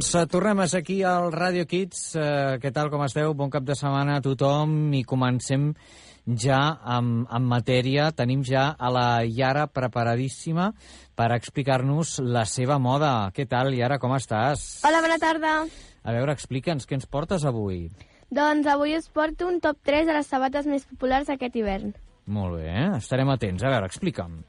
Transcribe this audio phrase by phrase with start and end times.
[0.00, 2.14] Doncs eh, tornem aquí al Radio Kids.
[2.16, 3.34] Eh, què tal, com esteu?
[3.36, 5.74] Bon cap de setmana a tothom i comencem
[6.24, 8.06] ja amb, amb matèria.
[8.16, 10.70] Tenim ja a la Yara preparadíssima
[11.12, 13.28] per explicar-nos la seva moda.
[13.36, 14.80] Què tal, Yara, com estàs?
[14.88, 15.52] Hola, bona tarda.
[15.68, 17.90] A veure, explica'ns, què ens portes avui?
[18.32, 21.92] Doncs avui us porto un top 3 de les sabates més populars aquest hivern.
[22.24, 22.90] Molt bé, eh?
[22.96, 23.68] estarem atents.
[23.68, 24.40] A veure, explica'm.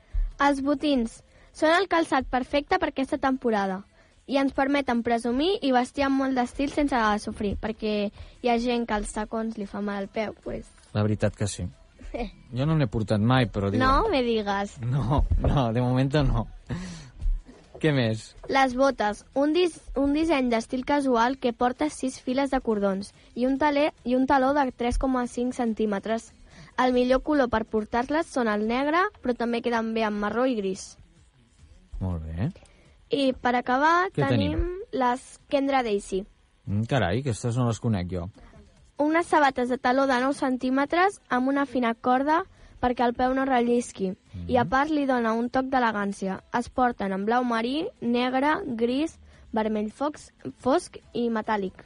[0.47, 1.19] Els botins
[1.51, 3.83] són el calçat perfecte per aquesta temporada
[4.31, 7.95] i ens permeten presumir i vestir amb molt d'estil sense sofrir, perquè
[8.41, 10.69] hi ha gent que els tacons li fa mal al peu, pues.
[10.95, 11.67] La veritat que sí.
[12.57, 13.71] Jo no n'he portat mai, però...
[13.71, 13.83] Digue...
[13.83, 14.77] No me digues.
[14.83, 16.47] No, no, de moment no.
[17.81, 18.27] Què més?
[18.53, 23.47] Les botes, un, dis un disseny d'estil casual que porta 6 files de cordons i
[23.49, 26.29] un, taler i un taló de 3,5 centímetres.
[26.77, 30.53] El millor color per portar-les són el negre, però també queden bé amb marró i
[30.59, 30.91] gris.
[32.01, 32.51] Molt bé.
[33.11, 34.79] I per acabar Què tenim, tenim?
[34.95, 36.23] les Kendra Daisy.
[36.65, 38.29] Mm, carai, aquestes no les conec jo.
[39.01, 42.43] Unes sabates de taló de 9 centímetres amb una fina corda
[42.81, 44.11] perquè el peu no rellisqui.
[44.11, 44.49] Mhm.
[44.49, 46.41] I a part li dona un toc d'elegància.
[46.57, 49.19] Es porten en blau marí, negre, gris,
[49.51, 51.85] vermell fox, fosc i metàl·lic.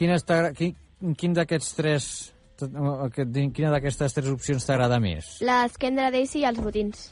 [0.00, 0.76] Està, quin,
[1.16, 2.34] quin d'aquests tres...
[2.60, 5.38] Quina d'aquestes tres opcions t'agrada més?
[5.40, 7.06] Les Kendra Daisy i els botins.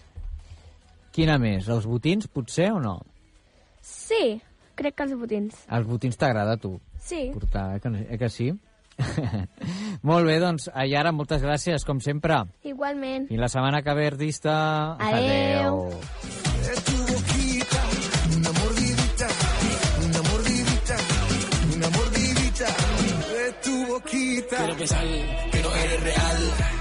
[1.18, 1.66] Quina més?
[1.66, 3.00] Els botins, potser, o no?
[3.82, 4.38] Sí,
[4.78, 5.64] crec que els botins.
[5.74, 7.32] Els botins t'agrada, a tu, Sí.
[7.34, 8.52] portar, eh que, eh que sí?
[10.02, 12.38] Molt bé, doncs, Ayara, moltes gràcies, com sempre.
[12.62, 13.26] Igualment.
[13.34, 14.94] I la setmana que ve, artista...
[14.94, 15.90] Adeu.
[24.48, 25.04] Quiero pensar
[25.52, 26.77] que no eres real,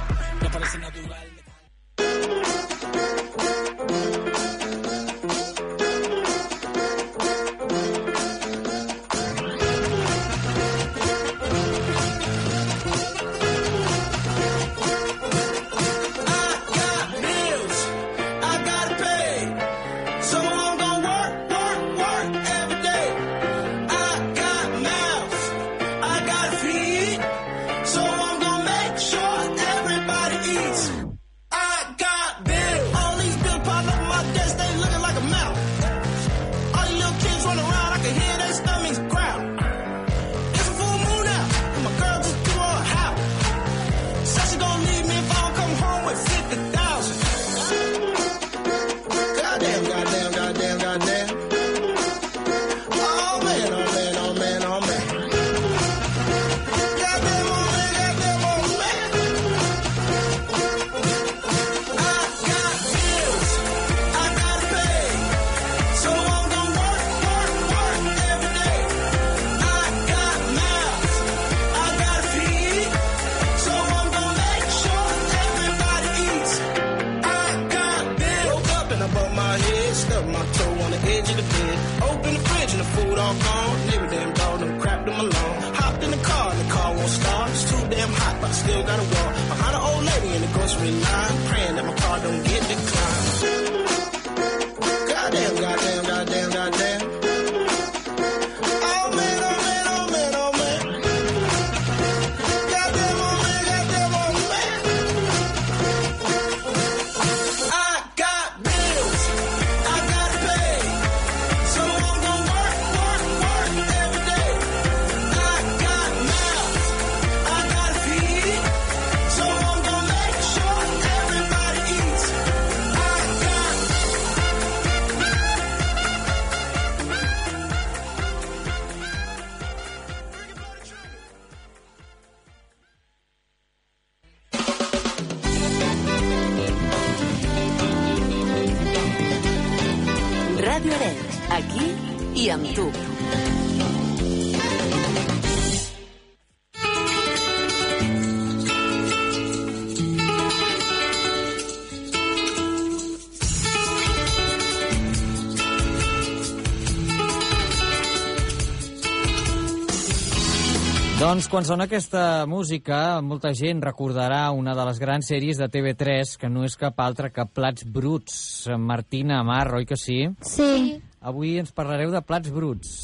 [161.27, 166.37] Doncs quan sona aquesta música, molta gent recordarà una de les grans sèries de TV3,
[166.39, 168.37] que no és cap altra que Plats Bruts.
[168.79, 170.21] Martina, Mar, oi que sí?
[170.39, 171.01] Sí.
[171.19, 172.95] Avui ens parlareu de plats bruts.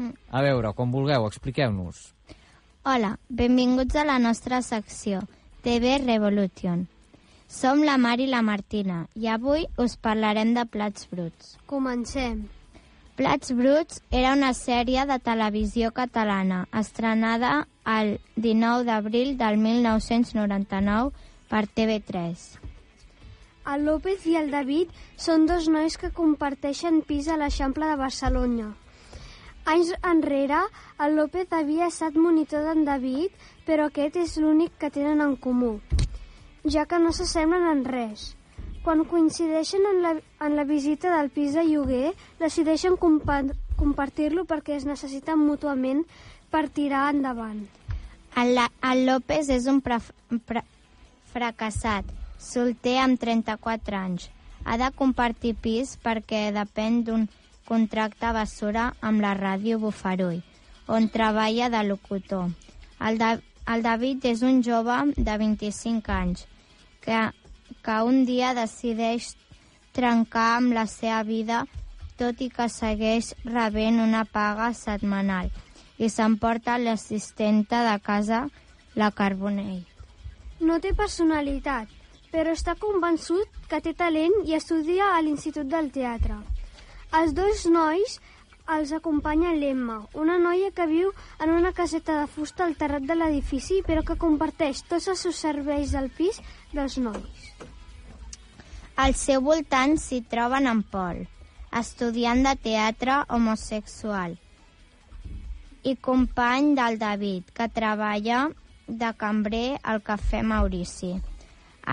[0.00, 2.06] A veure, com vulgueu, expliqueu-nos.
[2.88, 5.20] Hola, benvinguts a la nostra secció
[5.60, 6.86] TV Revolution.
[7.52, 11.58] Som la Mar i la Martina i avui us parlarem de plats bruts.
[11.68, 12.46] Comencem.
[13.18, 17.48] Plats Bruts era una sèrie de televisió catalana estrenada
[17.92, 21.10] el 19 d'abril del 1999
[21.50, 22.44] per TV3.
[23.74, 24.94] El López i el David
[25.26, 28.70] són dos nois que comparteixen pis a l'Eixample de Barcelona.
[29.66, 30.62] Anys enrere,
[31.02, 33.34] el López havia estat monitor d'en David,
[33.66, 35.80] però aquest és l'únic que tenen en comú,
[36.62, 38.37] ja que no s'assemblen en res.
[38.84, 40.12] Quan coincideixen en la,
[40.44, 43.42] en la visita del pis de lloguer, decideixen compa
[43.78, 46.04] compartir-lo perquè es necessiten mútuament
[46.50, 47.66] per tirar endavant.
[48.38, 50.00] El, el López és un pra,
[50.46, 50.64] pra,
[51.32, 52.06] fracassat,
[52.38, 54.28] solter amb 34 anys.
[54.64, 57.26] Ha de compartir pis perquè depèn d'un
[57.68, 60.40] contracte basura amb la ràdio Bufarull,
[60.88, 62.48] on treballa de locutor.
[62.98, 63.34] El, da,
[63.68, 66.46] el David és un jove de 25 anys
[67.04, 67.20] que,
[67.88, 69.30] que un dia decideix
[69.96, 71.62] trencar amb la seva vida
[72.20, 75.48] tot i que segueix rebent una paga setmanal
[75.96, 78.42] i s'emporta l'assistenta de casa,
[79.00, 79.86] la Carbonell.
[80.60, 81.88] No té personalitat,
[82.34, 86.36] però està convençut que té talent i estudia a l'Institut del Teatre.
[87.18, 88.18] Els dos nois
[88.76, 93.16] els acompanya l'Emma, una noia que viu en una caseta de fusta al terrat de
[93.16, 96.42] l'edifici, però que comparteix tots els seus serveis del pis
[96.76, 97.48] dels nois.
[98.98, 101.20] Al seu voltant s'hi troben en Pol,
[101.80, 104.32] estudiant de teatre homosexual,
[105.86, 108.40] i company del David, que treballa
[109.02, 111.12] de cambrer al Cafè Maurici.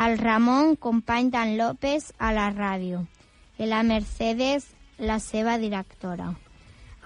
[0.06, 3.04] El Ramon, company d'en López a la ràdio,
[3.62, 4.66] i la Mercedes,
[4.98, 6.32] la seva directora.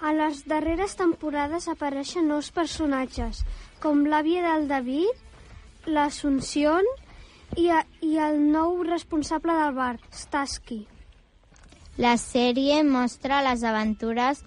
[0.00, 3.44] A les darreres temporades apareixen nous personatges,
[3.84, 5.12] com l'àvia del David,
[5.84, 6.88] l'Assumpción
[7.56, 10.84] i, a, i el nou responsable del bar, Staski.
[12.00, 14.42] La sèrie mostra les aventures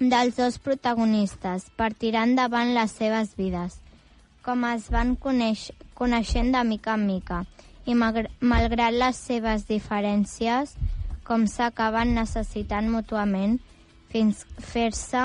[0.00, 3.78] dels dos protagonistes per tirar endavant les seves vides,
[4.44, 7.42] com es van coneix, coneixent de mica en mica
[7.88, 10.76] i malgrat les seves diferències,
[11.24, 13.58] com s'acaben necessitant mútuament
[14.12, 15.24] fins fer-se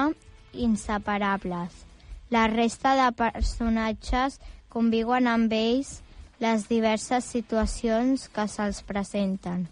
[0.53, 1.85] inseparables.
[2.31, 5.99] La resta de personatges conviuen amb ells
[6.45, 9.63] les diverses situacions que se'ls presenten.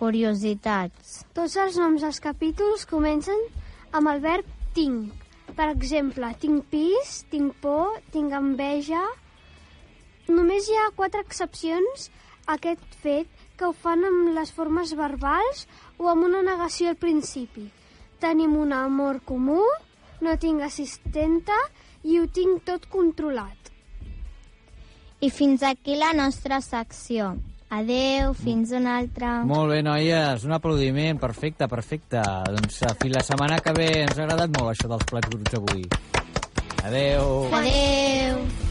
[0.00, 1.24] Curiositats.
[1.36, 3.42] Tots els noms dels capítols comencen
[3.92, 5.26] amb el verb tinc.
[5.58, 9.02] Per exemple, tinc pis, tinc por, tinc enveja...
[10.30, 12.04] Només hi ha quatre excepcions
[12.46, 15.64] a aquest fet que ho fan amb les formes verbals
[15.98, 17.66] o amb una negació al principi.
[18.22, 19.64] Tenim un amor comú,
[20.22, 21.56] no tinc assistenta
[22.06, 23.59] i ho tinc tot controlat.
[25.20, 27.34] I fins aquí la nostra secció.
[27.70, 29.44] Adeu, fins una altra.
[29.46, 32.24] Molt bé, noies, un aplaudiment, perfecte, perfecte.
[32.56, 35.60] Doncs eh, fins la setmana que ve ens ha agradat molt això dels plats bruts
[35.60, 35.86] avui.
[36.88, 37.46] Adeu.
[37.60, 38.42] Adeu.
[38.42, 38.69] We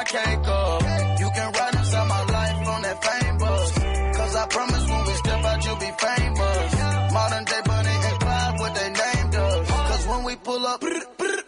[0.00, 1.20] my cake.
[1.20, 3.72] You can ride inside my life on that fame bus.
[4.16, 7.12] Cause I promise when we step out, you'll be famous.
[7.12, 9.70] Modern day Bunny and Clyde, what they named us.
[9.70, 10.82] Cause when we pull up,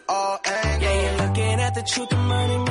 [0.09, 0.83] all angles.
[0.83, 2.62] Yeah, you're looking at the truth, the money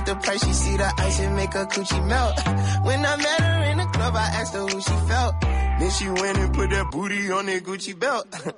[0.00, 0.44] price.
[0.44, 2.38] She see the ice and make her coochie melt.
[2.84, 5.40] When I met her in the club, I asked her who she felt.
[5.40, 8.26] Then she went and put that booty on that Gucci belt.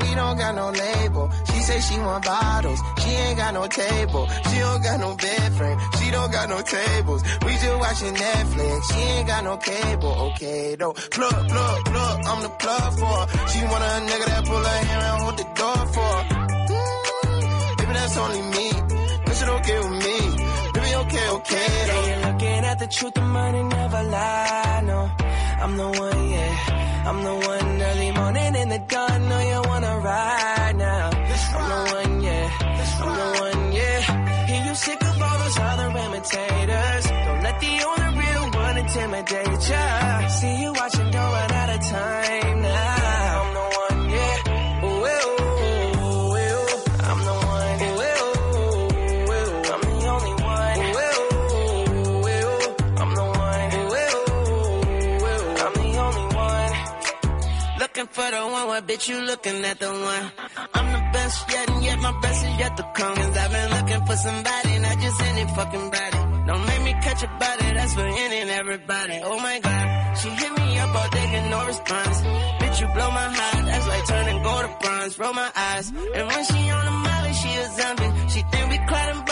[0.00, 1.30] We don't got no label.
[1.46, 2.80] She say she want bottles.
[3.00, 4.26] She ain't got no table.
[4.48, 5.78] She don't got no bed frame.
[5.98, 7.22] She don't got no tables.
[7.44, 8.92] We just watching Netflix.
[8.92, 10.14] She ain't got no cable.
[10.28, 10.92] Okay though.
[10.92, 12.16] Plug, plug, plug.
[12.24, 13.48] I'm the plug for her.
[13.48, 16.24] She want a nigga that pull her hair and hold the door for her.
[17.76, 18.65] Mm, that's only me.
[19.66, 20.18] Okay with me.
[20.74, 24.82] Baby, okay, okay Yeah, you're looking at the truth, the money never lie.
[24.84, 25.10] No,
[25.62, 27.08] I'm the one, yeah.
[27.08, 29.28] I'm the one early morning in the dawn.
[29.28, 31.10] Know you wanna ride now.
[31.58, 32.48] I'm the one, yeah.
[33.02, 34.46] I'm the one, yeah.
[34.46, 37.05] Hear you sick of all those other imitators.
[58.36, 60.24] The one, what bitch you looking at the one?
[60.74, 63.16] I'm the best yet, and yet my best is yet to come.
[63.16, 66.20] Cause I've been looking for somebody, not just any fucking body.
[66.48, 69.16] Don't make me catch a body, that's for any and everybody.
[69.24, 72.16] Oh my god, she hit me up all day, get no response.
[72.60, 75.18] Bitch, you blow my heart, that's like turning gold to bronze.
[75.18, 78.10] Roll my eyes, and when she on the molly, she a zombie.
[78.32, 79.25] She think we Clyde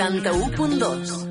[0.00, 1.30] 91.2.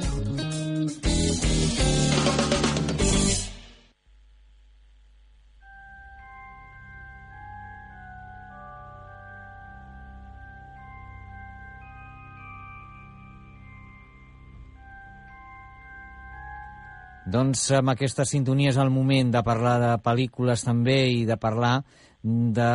[17.30, 17.90] Doncs amb
[18.30, 21.80] sintonia és el moment de parlar de pel·lícules també i de parlar
[22.24, 22.72] de,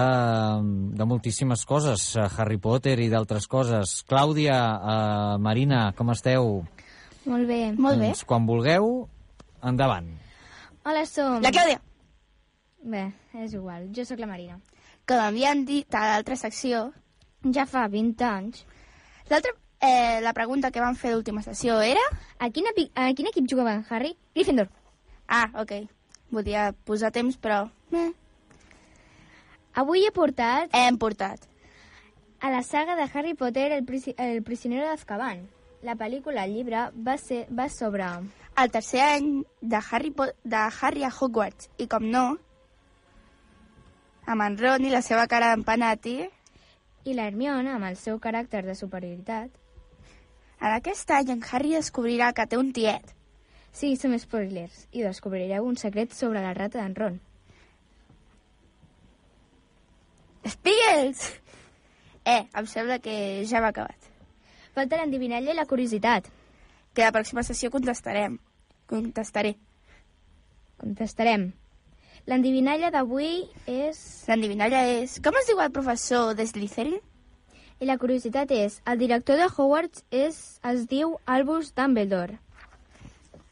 [0.97, 3.99] de moltíssimes coses, eh, Harry Potter i d'altres coses.
[4.09, 6.63] Clàudia, eh, Marina, com esteu?
[7.27, 7.73] Molt bé.
[7.77, 8.11] Molt bé.
[8.13, 9.09] Doncs quan vulgueu,
[9.63, 10.09] endavant.
[10.85, 11.41] Hola, som...
[11.43, 11.81] La Clàudia,
[12.85, 13.07] Bé,
[13.41, 13.87] és igual.
[13.97, 14.59] Jo sóc la Marina.
[15.09, 16.91] com havien dit a l'altra secció,
[17.53, 18.65] Ja fa 20 anys.
[19.29, 22.01] l'altra, eh, la pregunta que vam fer d'última sessió era...
[22.39, 22.91] A quin, epi...
[22.95, 24.15] a quin equip jugava en Harry?
[24.35, 24.69] Gryffindor.
[25.29, 25.73] Ah, ok.
[26.31, 27.67] Volia posar temps, però...
[27.93, 28.13] Eh,
[29.75, 31.41] Avui he portat hem portat.
[32.41, 34.15] a la saga de Harry Potter El, prisi...
[34.19, 35.49] el prisionero d'Azkaban.
[35.83, 37.47] La pel·lícula, el llibre, va, ser...
[37.51, 38.07] va sobre...
[38.57, 41.69] El tercer any de Harry, po de Harry a Hogwarts.
[41.79, 42.37] I com no,
[44.27, 46.21] amb en Ron i la seva cara d'empanati,
[47.05, 49.51] I la Hermione, amb el seu caràcter de superioritat.
[50.61, 53.11] en aquest any en Harry descobrirà que té un tiet.
[53.73, 54.87] Sí, som spoilers.
[54.93, 57.21] I descobrireu un secret sobre la rata d'en Ron.
[60.45, 61.25] Spiegels!
[62.25, 64.11] Eh, em sembla que ja hem acabat.
[64.75, 66.29] Falta l'endivinalla i la curiositat.
[66.95, 68.39] Que la pròxima sessió contestarem.
[68.91, 69.55] Contestaré.
[70.81, 71.51] Contestarem.
[72.29, 73.99] L'endivinalla d'avui és...
[74.29, 75.19] L'endivinalla és...
[75.25, 77.01] Com es diu el professor de Slytherin?
[77.81, 78.81] I la curiositat és...
[78.89, 80.41] El director de Hogwarts és...
[80.65, 82.39] es diu Albus Dumbledore.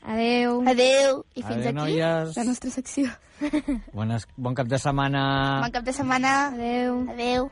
[0.02, 0.62] Adeu.
[0.66, 1.24] Adeu.
[1.34, 2.36] I fins Adeu, aquí noies.
[2.36, 3.10] la nostra secció.
[3.92, 5.60] Bones, bon cap de setmana.
[5.62, 6.48] Bon cap de setmana.
[6.48, 7.02] Adeu.
[7.10, 7.50] Adeu.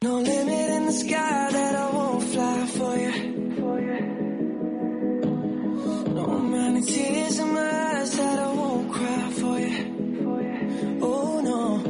[0.00, 3.12] No limit in the sky that I won't fly for you.
[3.56, 4.00] For you.
[6.14, 9.74] No many tears in my eyes that I won't cry for you.
[10.22, 10.98] For you.
[11.02, 11.82] Oh no,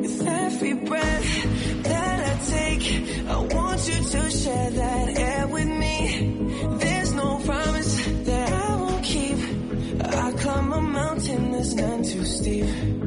[0.00, 2.84] with every breath that I take,
[3.26, 6.46] I want you to share that air with me.
[6.78, 9.38] There's no promise that I won't keep.
[10.04, 12.99] I climb a mountain that's none too steep.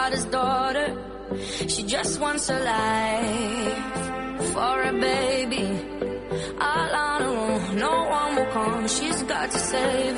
[0.00, 0.88] father's daughter.
[1.68, 3.78] She just wants a life
[4.52, 5.68] for a baby.
[6.68, 8.88] All on her own, no one will come.
[8.88, 10.09] She's got to save.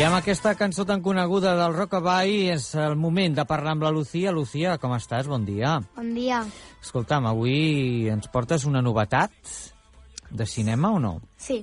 [0.00, 3.90] I amb aquesta cançó tan coneguda del Rockabye és el moment de parlar amb la
[3.92, 4.30] Lucía.
[4.32, 5.26] Lucía, com estàs?
[5.28, 5.74] Bon dia.
[5.92, 6.38] Bon dia.
[6.80, 9.34] Escolta'm, avui ens portes una novetat
[10.32, 11.10] de cinema o no?
[11.36, 11.58] Sí.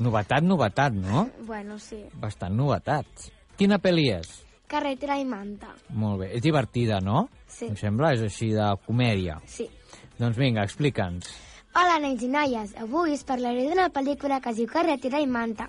[0.00, 1.26] Novetat, novetat, no?
[1.44, 1.98] Bueno, sí.
[2.16, 3.28] Bastant novetat.
[3.60, 4.30] Quina pel·li és?
[4.72, 5.74] Carretera i manta.
[5.92, 6.30] Molt bé.
[6.38, 7.26] És divertida, no?
[7.44, 7.68] Sí.
[7.68, 9.42] Em sembla, és així de comèdia.
[9.44, 9.68] Sí.
[10.16, 11.28] Doncs vinga, explica'ns.
[11.76, 12.72] Hola, nens i noies.
[12.80, 15.68] Avui us parlaré d'una pel·lícula que es diu Carretera i manta.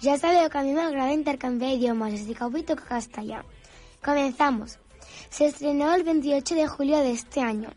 [0.00, 2.64] Ya sabeu que a mí me agrada intercambiar idiomas, así que hoy.
[4.02, 4.78] Comenzamos.
[5.30, 7.70] Se estrenó el 28 de julio de este año.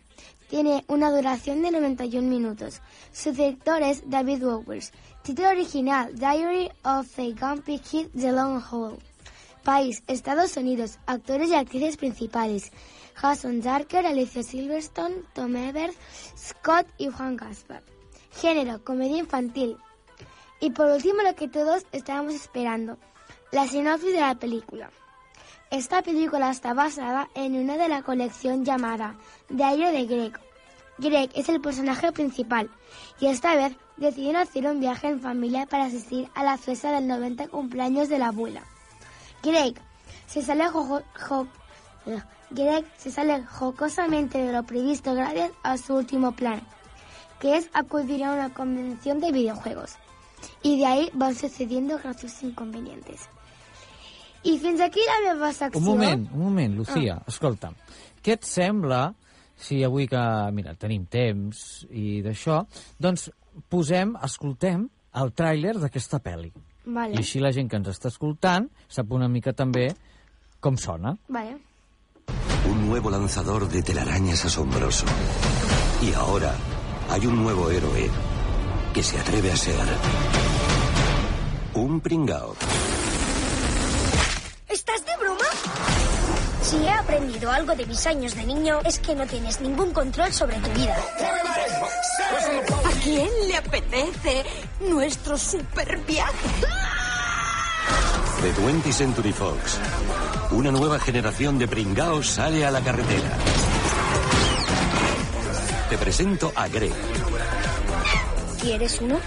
[0.49, 2.81] Tiene una duración de 91 minutos.
[3.11, 4.91] Su director es David Bowers.
[5.23, 8.97] Título original, Diary of a Grumpy Kid, The Long Haul.
[9.63, 10.99] País, Estados Unidos.
[11.05, 12.71] Actores y actrices principales.
[13.15, 15.95] Jason Darker, Alicia Silverstone, Tom Everett,
[16.37, 17.83] Scott y Juan Gaspar.
[18.31, 19.77] Género, comedia infantil.
[20.59, 22.97] Y por último, lo que todos estábamos esperando,
[23.51, 24.89] la sinopsis de la película.
[25.69, 29.15] Esta película está basada en una de la colección llamada
[29.49, 30.39] Diario de Greg.
[30.97, 32.69] Greg es el personaje principal
[33.19, 37.07] y esta vez decidieron hacer un viaje en familia para asistir a la fiesta del
[37.07, 38.63] 90 cumpleaños de la abuela.
[39.43, 39.75] Greg
[40.25, 40.69] se sale,
[43.45, 46.61] jocosamente de lo previsto gracias a su último plan,
[47.39, 49.97] que es acudir a una convención de videojuegos.
[50.63, 53.27] I de ahí van sucediendo graciosos inconvenientes.
[54.43, 55.79] I fins aquí la meva secció.
[55.79, 57.23] Un moment, un moment, Lucía, Ah.
[57.27, 57.73] escolta'm.
[58.23, 59.13] Què et sembla
[59.57, 60.19] si avui que,
[60.53, 62.65] mira, tenim temps i d'això,
[62.99, 63.31] doncs
[63.69, 66.51] posem, escoltem el tràiler d'aquesta pel·li.
[66.85, 67.15] Vale.
[67.15, 69.89] I així la gent que ens està escoltant sap una mica també
[70.59, 71.17] com sona.
[71.27, 71.57] Vale.
[72.69, 75.05] Un nuevo lanzador de telarañas asombroso.
[76.01, 76.53] Y ahora
[77.09, 78.09] hay un nuevo héroe
[78.97, 79.75] que se atreve a ser
[81.75, 82.55] un pringao.
[84.67, 85.45] ¿Estás de broma?
[86.63, 90.33] Si he aprendido algo de mis años de niño, es que no tienes ningún control
[90.33, 90.95] sobre tu vida.
[90.95, 94.43] ¿A quién le apetece
[94.79, 96.47] nuestro super viaje?
[98.41, 99.77] De 20th Century Fox.
[100.49, 103.29] Una nueva generación de pringaos sale a la carretera.
[105.87, 107.26] Te presento a Greg.
[108.67, 109.17] ¿Quieres uno?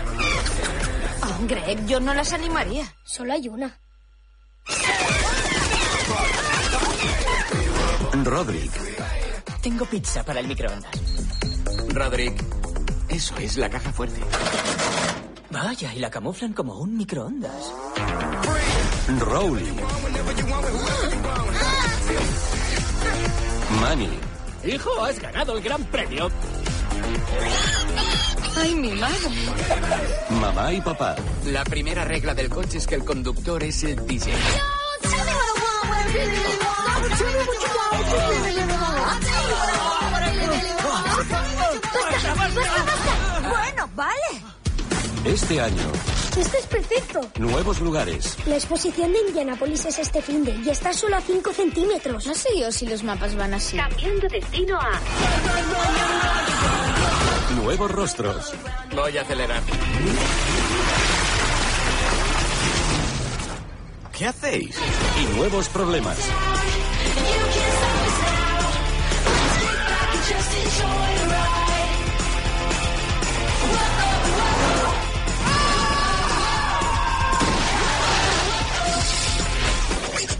[1.22, 2.84] Oh, Greg, yo no las animaría.
[3.04, 3.74] Solo hay una.
[8.22, 8.70] Roderick.
[9.62, 10.90] Tengo pizza para el microondas.
[11.88, 12.44] Roderick,
[13.08, 14.20] eso es la caja fuerte.
[15.48, 17.72] Vaya, y la camuflan como un microondas.
[19.20, 19.72] Rowley.
[23.80, 24.10] Manny.
[24.64, 26.30] Hijo, has ganado el gran premio.
[28.60, 29.16] Ay, mi madre.
[30.30, 31.16] Mamá y papá.
[31.46, 34.32] La primera regla del coche es que el conductor es el DJ.
[43.48, 44.42] Bueno, vale.
[45.24, 45.82] Este año,
[46.36, 47.20] Esto es perfecto.
[47.38, 51.52] nuevos lugares, La exposición de Indianapolis es este fin de y está solo a 5
[51.52, 52.26] centímetros.
[52.26, 53.76] No sé yo si los mapas van así.
[53.76, 54.90] Cambiando destino a...
[57.56, 58.52] nuevos rostros,
[58.94, 59.62] Voy a acelerar.
[64.12, 64.76] ¿Qué hacéis?
[65.20, 66.18] Y nuevos problemas.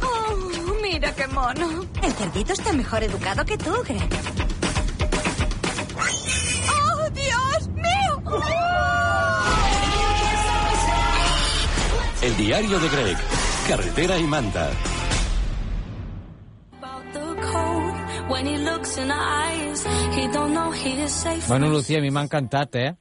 [0.03, 1.87] Oh, mira qué mono.
[2.03, 4.50] El cerdito está mejor educado que tú, Greg.
[12.23, 13.17] El diario de Greg.
[13.69, 14.71] Carretera y manta.
[21.49, 22.95] Bueno, Lucía, a mi m'ha encantat, eh?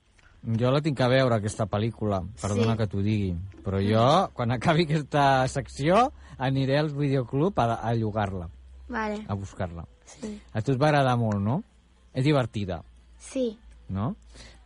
[0.59, 2.21] Jo la tinc a veure, aquesta pel·lícula.
[2.41, 2.77] Perdona Sí.
[2.77, 3.35] que t'ho digui.
[3.63, 8.49] Però jo, quan acabi aquesta secció, aniré al videoclub a, a llogar-la,
[8.87, 9.23] Vale.
[9.27, 9.85] a buscar-la.
[10.05, 10.39] Sí.
[10.53, 11.63] A tu et va agradar molt, no?
[12.13, 12.81] És divertida,
[13.19, 13.57] Sí.
[13.89, 14.15] no?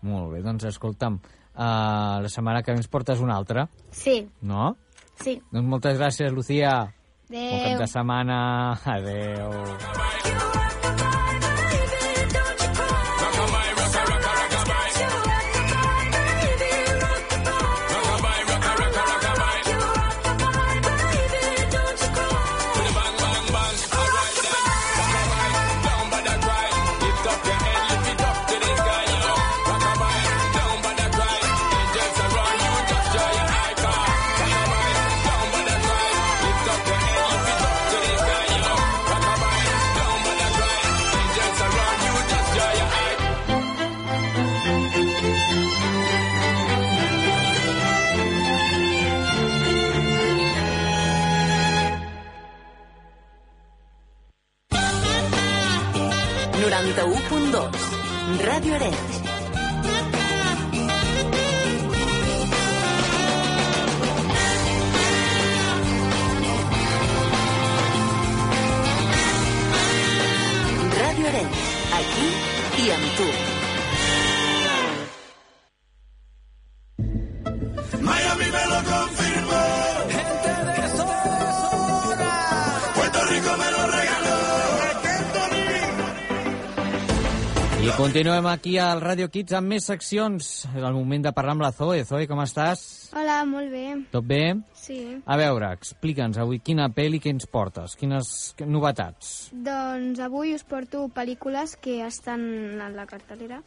[0.02, 1.20] Molt bé, doncs escolta'm,
[1.56, 4.28] uh, la setmana que ens portes una altra, Sí.
[4.42, 4.76] no?
[5.22, 5.42] Sí.
[5.52, 6.94] Doncs moltes gràcies, Lucía.
[7.30, 7.80] Bon cap Adéu.
[7.80, 8.80] de setmana.
[8.86, 9.52] Adéu.
[56.84, 58.44] 91.2.
[58.44, 59.22] Ràdio Arenys.
[71.00, 71.66] Ràdio Arenys,
[72.02, 72.30] aquí
[72.84, 73.53] i amb tu.
[87.98, 90.48] Continuem aquí al Radio Kids amb més seccions.
[90.66, 92.04] És el moment de parlar amb la Zoe.
[92.08, 92.82] Zoe, com estàs?
[93.14, 93.86] Hola, molt bé.
[94.12, 94.42] Tot bé?
[94.78, 94.98] Sí.
[95.26, 99.52] A veure, explica'ns avui quina pel·li que ens portes, quines novetats.
[99.54, 103.62] Doncs avui us porto pel·lícules que estan a la cartelera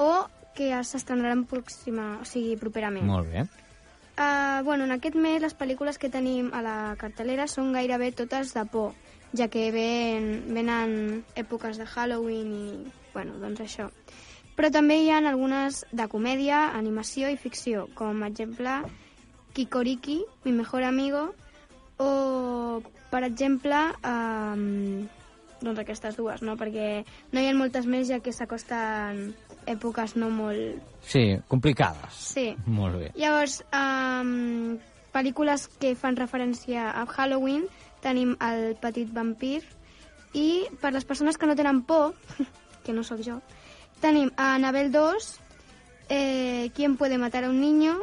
[0.00, 0.12] o
[0.56, 3.06] que s'estrenaran pròxima, o sigui, properament.
[3.06, 3.46] Molt bé.
[4.20, 8.52] Uh, bueno, en aquest mes les pel·lícules que tenim a la cartelera són gairebé totes
[8.56, 8.92] de por,
[9.32, 13.90] ja que ven, venen èpoques de Halloween i, bueno, doncs això.
[14.56, 18.80] Però també hi ha algunes de comèdia, animació i ficció, com exemple
[19.54, 21.30] Kikoriki, mi mejor amigo,
[21.98, 25.08] o, per exemple, um,
[25.60, 26.56] doncs aquestes dues, no?
[26.60, 29.30] Perquè no hi ha moltes més ja que s'acosten
[29.68, 32.14] èpoques no molt Sí, complicades.
[32.34, 32.46] Sí.
[32.66, 33.10] Molt bé.
[33.18, 34.78] Llavors, um,
[35.14, 37.66] pel·lícules que fan referència a Halloween,
[38.04, 39.60] tenim El petit vampir,
[40.32, 42.14] i per les persones que no tenen por,
[42.84, 43.40] que no sóc jo,
[44.00, 45.30] tenim a Anabel 2,
[46.10, 47.98] eh, ¿Quién puede matar a un niño?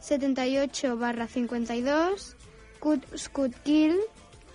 [0.00, 2.36] 78 barra 52,
[2.80, 3.96] Cut, Scut Kill,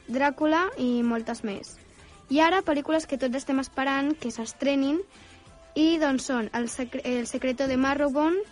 [0.07, 1.77] Dràcula i moltes més.
[2.31, 5.01] I ara, pel·lícules que tots estem esperant que s'estrenin,
[5.75, 8.43] i doncs són El, secre el secreto de Marrowbone,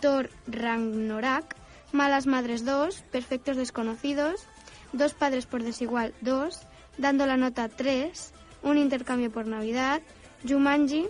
[0.00, 1.56] Thor Ragnarok,
[1.92, 4.44] Malas Madres 2, Perfectos Desconocidos,
[4.92, 6.60] Dos Padres por Desigual 2,
[6.98, 10.02] Dando la Nota 3, Un Intercambio por Navidad,
[10.44, 11.06] Jumanji,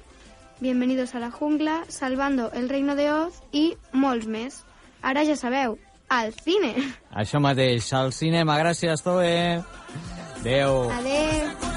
[0.59, 4.63] Bienvenidos a la Jungla, Salvando el Reino de Oz i molts més.
[5.05, 5.77] Ara ja sabeu,
[6.09, 6.73] al cine!
[7.13, 8.57] Això mateix, al cinema.
[8.65, 9.61] Gràcies, Zoe.
[10.41, 10.87] Adéu.
[10.97, 11.76] Adéu!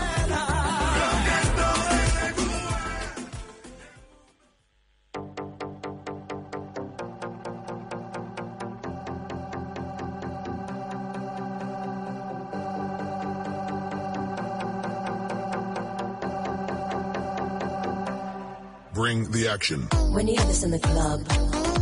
[19.50, 21.22] When you hear this in the club,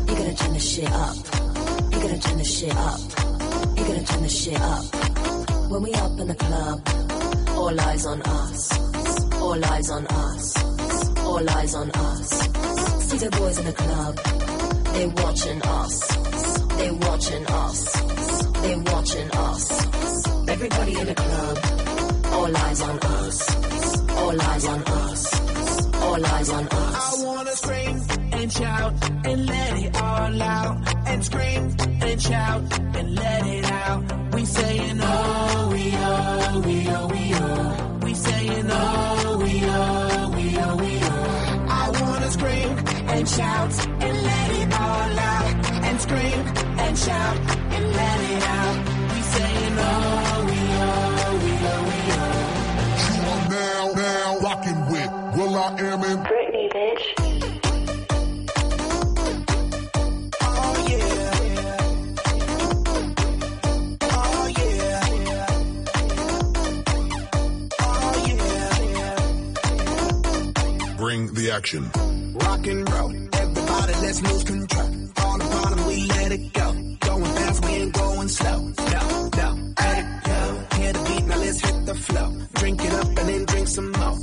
[0.08, 1.17] you gotta turn the shit up.
[1.91, 2.99] You gotta turn the shit up.
[3.75, 4.86] You gotta turn the shit up.
[5.69, 6.80] When we up in the club,
[7.58, 8.71] all eyes on us.
[9.34, 11.17] All eyes on us.
[11.19, 12.30] All eyes on us.
[13.10, 14.15] See the boys in the club,
[14.93, 16.08] they're watching us.
[16.77, 18.01] They're watching us.
[18.62, 20.47] They're watching us.
[20.47, 21.58] Everybody in the club,
[22.32, 24.10] all eyes on us.
[24.12, 25.37] All eyes on us.
[26.04, 27.22] All eyes on us.
[27.22, 27.96] I wanna scream
[28.34, 28.94] and shout
[29.26, 30.76] and let it all out.
[31.08, 31.63] And scream
[32.02, 32.62] and shout
[32.98, 34.02] and let it out.
[34.34, 38.00] We saying oh, we oh, we oh, we oh.
[38.06, 41.66] We saying oh, we oh, we oh, we oh.
[41.70, 42.72] I wanna scream
[43.16, 43.72] and shout
[44.06, 45.54] and let it all out.
[45.88, 46.42] And scream
[46.86, 47.38] and shout
[47.76, 48.78] and let it out.
[49.13, 50.27] We saying oh, oh,
[55.38, 57.04] rocking with Will I Am in Britney, bitch.
[60.41, 61.78] Oh yeah.
[64.02, 65.08] Oh yeah.
[67.80, 68.15] Oh
[70.78, 70.95] yeah.
[70.97, 71.91] Bring the action.
[72.36, 73.13] Rock and roll.
[73.34, 74.88] Everybody, let's lose control.
[74.88, 76.71] On the bottom, we let it go.
[77.00, 78.60] Going fast, we ain't going slow.
[78.60, 79.73] No, no.
[79.80, 80.60] Hey, yo.
[80.78, 82.34] Hear the beat, now let's hit the flow.
[82.56, 84.17] Drink it up and then drink some more.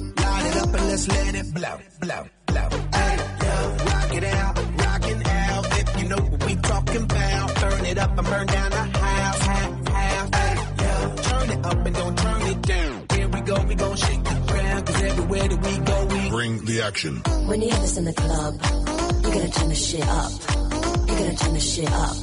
[0.65, 2.69] Light it up and let's let it blow, blow, blow.
[2.93, 3.77] Hey, yo.
[3.85, 5.67] Rock it out, rockin' out.
[5.81, 9.39] If you know what we talking about, burn it up and burn down the house,
[9.39, 10.35] half, half.
[10.35, 11.17] Hey, yo.
[11.17, 13.07] Turn it up and don't turn it down.
[13.13, 14.87] Here we go, we gon' shake the ground.
[14.87, 17.17] Cause everywhere that we go, we Bring the action.
[17.47, 18.55] When you have this in the club,
[19.23, 20.33] you gotta turn the shit up.
[21.09, 22.17] You gotta turn the shit up.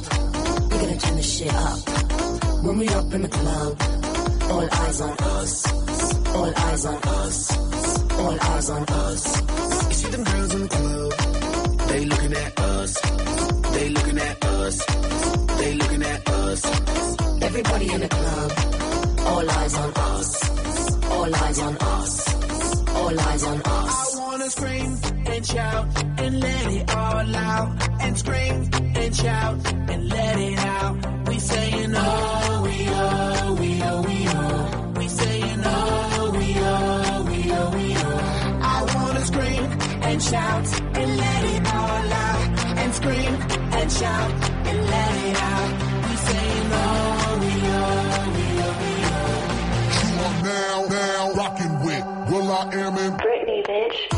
[0.70, 2.64] You gotta turn the shit up.
[2.64, 3.82] When we up in the club,
[4.50, 6.26] all eyes on us.
[6.34, 7.71] All eyes on us.
[8.22, 9.22] All eyes on us.
[9.88, 11.12] You see them girls in the club,
[11.88, 12.92] they looking at us.
[13.74, 14.76] They looking at us.
[15.58, 16.60] They looking at us.
[17.42, 18.50] Everybody in the club,
[19.30, 20.28] all eyes on us.
[21.12, 22.12] All eyes on us.
[22.96, 24.16] All eyes on us.
[24.16, 25.86] I wanna scream and shout
[26.18, 27.88] and let it all out.
[28.04, 31.28] And scream and shout and let it out.
[31.28, 34.01] We saying oh, we oh, we oh,
[40.32, 42.48] shout and let it all out.
[42.80, 43.34] And scream
[43.78, 44.32] and shout
[44.68, 45.72] and let it out.
[46.08, 49.42] We saying oh, we oh, we oh, we oh.
[50.08, 54.11] You are now, now rocking with Will I Am in Britney, bitch.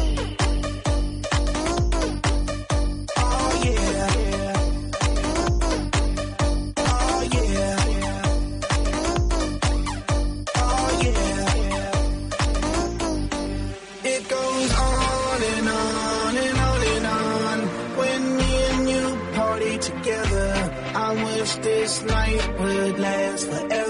[22.07, 23.84] Night would last forever.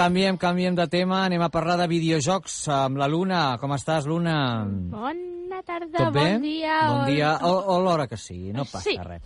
[0.00, 3.40] Canviem, canviem de tema, anem a parlar de videojocs amb la Luna.
[3.60, 4.64] Com estàs, Luna?
[4.64, 6.22] Bona tarda, Tot bé?
[6.38, 6.76] bon dia.
[6.88, 8.96] Bon dia, o, o l'hora que sigui, no passa Sí.
[8.96, 9.20] res.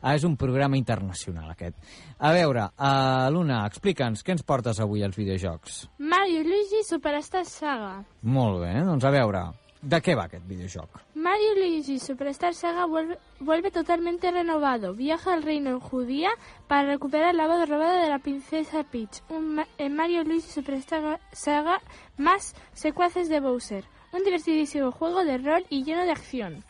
[0.00, 1.74] Ah, és un programa internacional, aquest.
[2.18, 5.88] A veure, uh, Luna, explica'ns, què ens portes avui als videojocs?
[5.98, 8.04] Mario Luigi Superstar Saga.
[8.22, 9.42] Molt bé, doncs a veure,
[9.82, 11.00] de què va aquest videojoc?
[11.14, 14.94] Mario Luigi Superstar Saga vuelve, totalmente renovado.
[14.94, 16.30] Viaja al reino judía
[16.68, 19.22] para recuperar la voz robada de la princesa Peach.
[19.30, 21.80] Un en Mario y Luigi Superstar Saga
[22.18, 23.84] más secuaces de Bowser.
[24.12, 26.64] Un divertidísimo juego de rol y lleno de acción.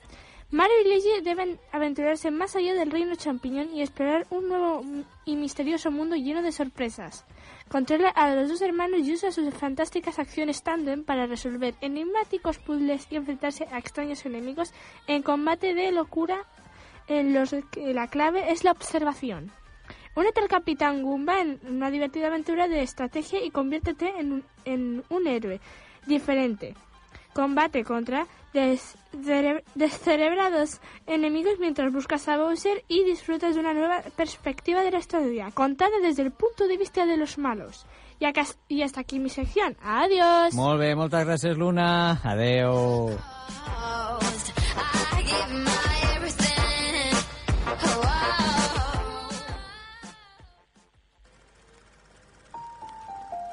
[0.53, 4.85] Mario y Luigi deben aventurarse más allá del reino champiñón y explorar un nuevo
[5.25, 7.25] y misterioso mundo lleno de sorpresas.
[7.71, 13.07] Controla a los dos hermanos y usa sus fantásticas acciones tandem para resolver enigmáticos puzzles
[13.11, 14.73] y enfrentarse a extraños enemigos
[15.07, 16.49] en combate de locura
[17.07, 19.53] en los que la clave es la observación.
[20.17, 25.05] Únete al Capitán Goomba en una divertida aventura de estrategia y conviértete en un, en
[25.09, 25.61] un héroe
[26.09, 26.75] diferente.
[27.35, 34.03] Combate contra des- cere- descerebrados enemigos mientras buscas a Bowser y disfrutas de una nueva
[34.17, 37.87] perspectiva de la historia, contada desde el punto de vista de los malos.
[38.19, 39.77] Y, acá, y hasta aquí mi sección.
[39.83, 40.53] Adiós.
[40.55, 42.21] Molt bé, moltes gràcies, Luna.
[42.23, 43.17] Adeu.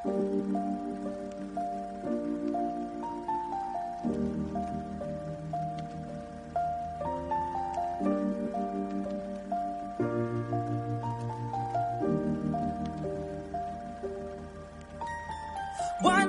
[0.04, 0.77] Give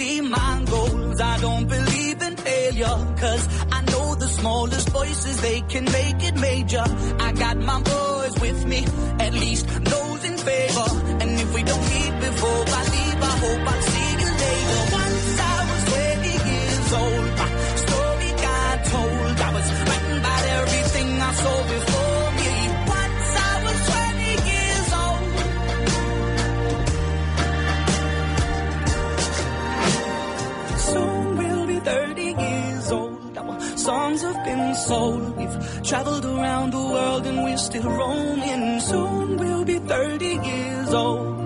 [0.00, 1.20] See my goals.
[1.20, 2.96] I don't believe in failure.
[3.22, 3.44] Cause
[3.76, 6.84] I know the smallest voices, they can make it major.
[7.26, 8.80] I got my boys with me,
[9.26, 10.88] at least those in favor.
[11.20, 14.80] And if we don't meet before I leave, I hope I'll see you later.
[15.02, 17.50] Once I was 20 years old, my
[17.84, 19.34] story got told.
[19.48, 22.09] I was writing about everything I saw before
[34.32, 35.36] have been sold.
[35.36, 38.80] We've traveled around the world and we're still roaming.
[38.80, 41.39] Soon we'll be 30 years old.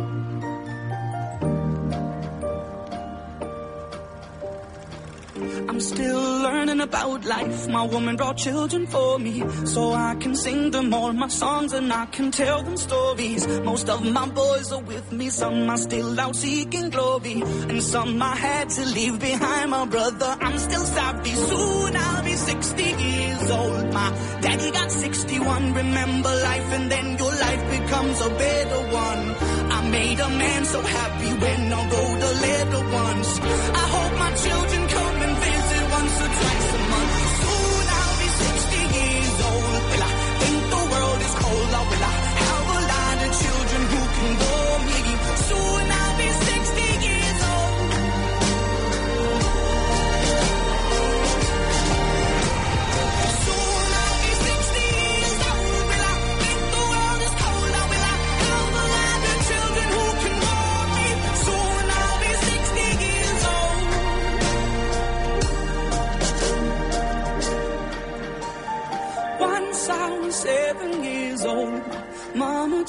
[5.75, 7.67] I'm still learning about life.
[7.67, 11.93] My woman brought children for me, so I can sing them all my songs and
[11.93, 13.45] I can tell them stories.
[13.65, 18.23] Most of my boys are with me, some are still out seeking glory, and some
[18.23, 19.73] I had to leave behind.
[19.73, 21.33] My brother, I'm still savvy.
[21.33, 23.93] Soon I'll be 60 years old.
[23.93, 24.11] My
[24.43, 25.75] daddy got 61.
[25.75, 29.23] Remember life, and then your life becomes a better one.
[29.77, 32.94] I made a man so happy when I wrote a letter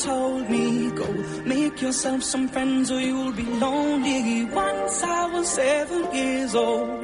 [0.06, 1.08] told me, go
[1.46, 4.46] make yourself some friends or you'll be lonely.
[4.46, 7.04] Once I was seven years old.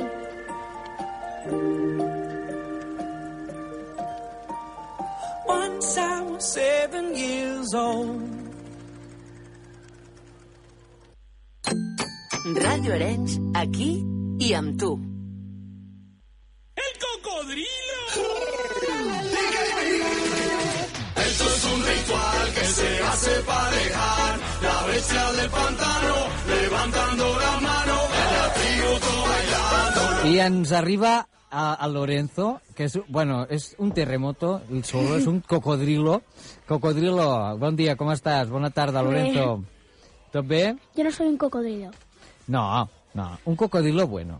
[5.48, 8.22] Once I was seven years old.
[12.66, 13.92] Ràdio Arenys, aquí
[14.46, 14.92] i amb tu.
[16.86, 17.81] ¡El cocodrilo!
[22.62, 26.16] Que se hace para dejar la bestia del pantano
[26.48, 30.30] levantando la mano, el atributo bailando.
[30.30, 35.26] I ens arriba a, a Lorenzo, que és, bueno, és un terremoto, el solo és
[35.26, 36.22] un cocodrilo.
[36.70, 37.26] Cocodrilo,
[37.58, 38.54] bon dia, com estàs?
[38.54, 39.64] Bona tarda, Lorenzo.
[40.32, 40.76] Tot bé?
[40.96, 41.90] Yo no soy un cocodrilo.
[42.48, 42.88] No,
[43.18, 44.40] no, un cocodrilo bueno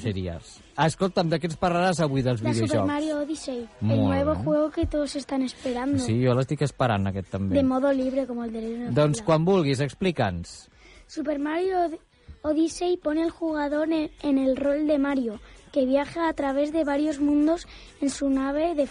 [0.00, 0.58] series.
[0.76, 2.86] Escolta'm, de què ens parlaràs avui dels Super videojocs?
[2.88, 4.44] Mario Odyssey, el Molt nuevo bé.
[4.44, 5.98] juego que todos están esperando.
[6.02, 7.54] Sí, jo l'estic esperant, aquest també.
[7.54, 10.68] De modo libre, como el de of Doncs quan vulguis, explica'ns.
[11.06, 11.98] Super Mario Od-
[12.42, 15.38] Odyssey pone al jugador en, el rol de Mario,
[15.70, 17.66] que viaja a través de varios mundos
[18.00, 18.88] en su nave de,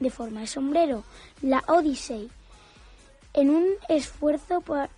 [0.00, 1.04] de forma de sombrero,
[1.42, 2.28] la Odyssey,
[3.32, 4.88] en un esfuerzo por,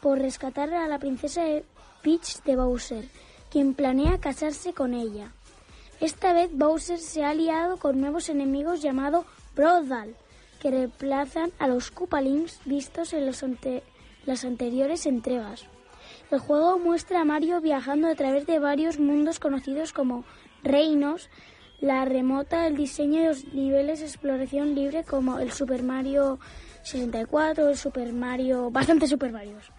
[0.00, 1.42] por rescatar a la princesa
[2.02, 3.04] Peach de Bowser,
[3.50, 5.32] quien planea casarse con ella.
[6.00, 9.24] Esta vez Bowser se ha aliado con nuevos enemigos llamados
[9.54, 10.14] Brodal,
[10.60, 15.64] que reemplazan a los Koopalings vistos en las anteriores entregas.
[16.30, 20.24] El juego muestra a Mario viajando a través de varios mundos conocidos como
[20.62, 21.30] reinos,
[21.80, 26.38] la remota, el diseño de los niveles de exploración libre como el Super Mario
[26.82, 29.70] 64, el Super Mario, bastante Super Marios.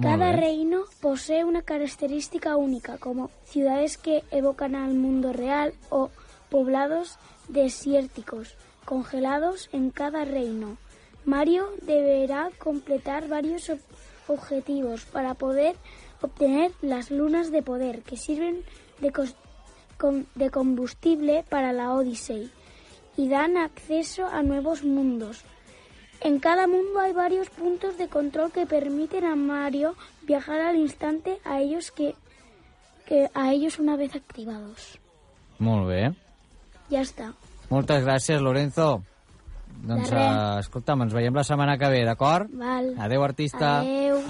[0.00, 6.10] Cada reino posee una característica única, como ciudades que evocan al mundo real o
[6.50, 7.18] poblados
[7.48, 10.76] desérticos congelados en cada reino.
[11.24, 13.80] Mario deberá completar varios ob-
[14.28, 15.76] objetivos para poder
[16.20, 18.64] obtener las lunas de poder que sirven
[19.00, 19.12] de,
[19.98, 22.50] con- de combustible para la Odyssey
[23.16, 25.42] y dan acceso a nuevos mundos.
[26.20, 31.38] En cada mundo hay varios puntos de control que permiten a Mario viajar al instante
[31.44, 32.14] a ellos que,
[33.06, 34.98] que a ellos una vez activados.
[35.58, 36.14] Molt bé.
[36.90, 37.32] Ya está.
[37.70, 39.02] Moltes gràcies, Lorenzo.
[39.86, 42.52] Doncs, uh, escolta'm, ens veiem la setmana que ve, d'acord?
[42.54, 42.94] Val.
[43.02, 43.80] Adeu, artista.
[43.80, 44.22] Adeu.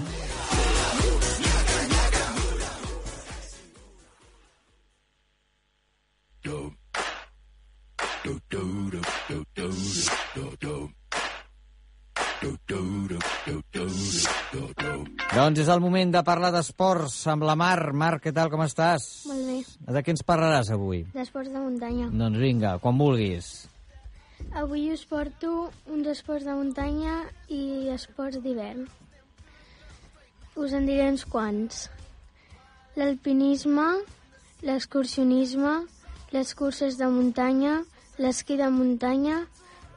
[15.37, 17.93] Doncs és el moment de parlar d'esports amb la Mar.
[17.97, 19.24] Mar, què tal, com estàs?
[19.30, 19.57] Molt bé.
[19.97, 21.07] De què ens parlaràs avui?
[21.14, 22.11] D'esports de muntanya.
[22.12, 23.49] Doncs vinga, quan vulguis.
[24.53, 28.84] Avui us porto uns esports de muntanya i esports d'hivern.
[30.61, 31.87] Us en diré uns quants.
[33.01, 33.89] L'alpinisme,
[34.64, 35.74] l'excursionisme,
[36.37, 37.84] les curses de muntanya,
[38.20, 39.47] l'esquí de muntanya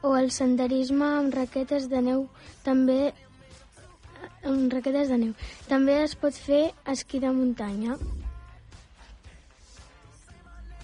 [0.02, 2.24] o el senderisme amb raquetes de neu
[2.64, 3.12] també
[4.44, 5.34] amb raquetes de neu.
[5.68, 7.98] També es pot fer esquí de muntanya.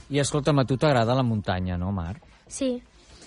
[0.06, 2.22] I escolta'm, a tu t'agrada la muntanya, no, Marc?
[2.46, 2.76] Sí,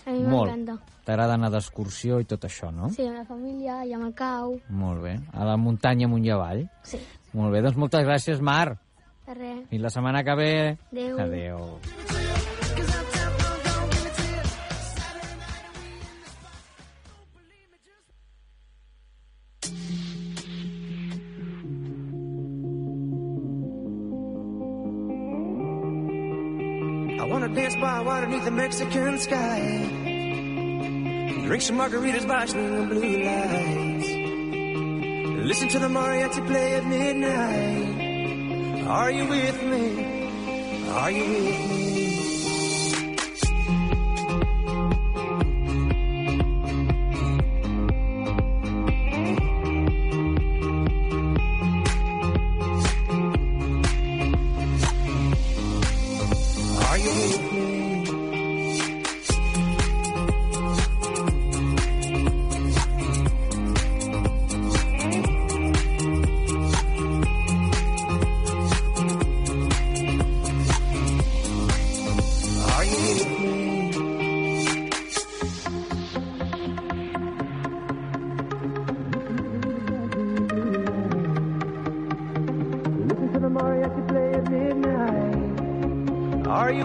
[0.06, 0.78] a mi m'encanta.
[1.04, 2.92] T'agrada anar d'excursió i tot això, no?
[2.94, 4.56] Sí, amb la família i amb el cau.
[4.70, 5.18] Molt bé.
[5.34, 6.68] A la muntanya amunt i avall.
[6.86, 7.02] Sí.
[7.34, 8.80] Molt bé, doncs moltes gràcies, Marc.
[9.28, 9.62] De res.
[9.74, 10.52] Fins la setmana que ve.
[10.94, 11.20] Adéu.
[11.26, 12.29] Adéu.
[28.50, 29.60] The Mexican sky.
[31.46, 34.10] Drink some margaritas by swinging blue lights.
[35.46, 38.88] Listen to the mariachi play at midnight.
[38.88, 40.90] Are you with me?
[40.90, 41.79] Are you with me?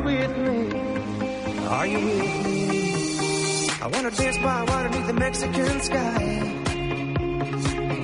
[0.05, 0.57] With me?
[1.67, 3.69] Are you with me?
[3.83, 6.25] I wanna dance by water beneath the Mexican sky.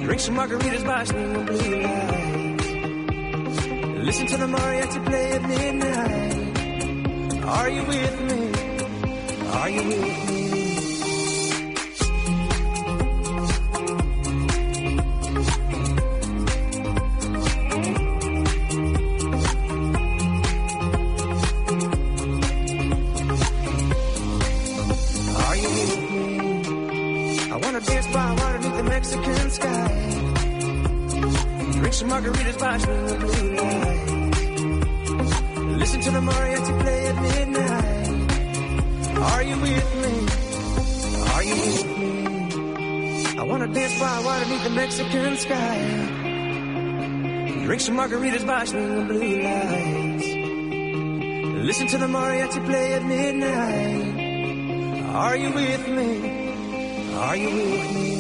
[0.05, 2.69] Drink some margaritas by swinging blue lights.
[4.09, 6.37] Listen to the mariachi play at midnight.
[7.45, 8.41] Are you with me?
[9.59, 10.60] Are you with me?
[44.91, 45.79] Mexican sky.
[47.63, 50.27] Drink some margaritas by the blue lights.
[51.65, 54.17] Listen to the mariachi play at midnight.
[55.15, 57.15] Are you with me?
[57.15, 58.20] Are you with me?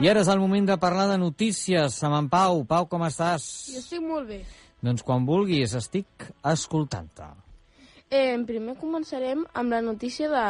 [0.00, 2.62] I ara és el moment de parlar de notícies amb en Pau.
[2.64, 3.44] Pau, com estàs?
[3.68, 4.38] Jo estic molt bé.
[4.80, 7.26] Doncs quan vulguis, estic escoltant-te.
[8.08, 10.44] Eh, primer començarem amb la notícia de...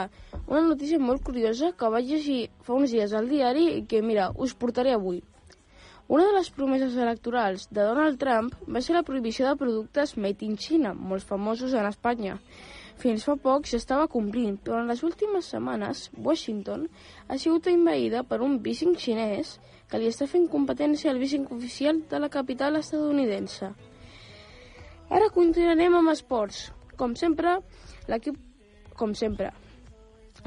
[0.45, 4.29] Una notícia molt curiosa que vaig llegir fa uns dies al diari i que, mira,
[4.39, 5.19] us portaré avui.
[6.07, 10.47] Una de les promeses electorals de Donald Trump va ser la prohibició de productes made
[10.47, 12.39] in China, molt famosos en Espanya.
[13.01, 16.83] Fins fa poc s'estava complint, però en les últimes setmanes Washington
[17.29, 19.55] ha sigut envaïda per un bísing xinès
[19.89, 23.71] que li està fent competència al bísing oficial de la capital estadounidense.
[25.09, 26.67] Ara continuarem amb esports.
[27.01, 27.57] Com sempre,
[28.13, 28.37] l'equip
[29.01, 29.49] com sempre,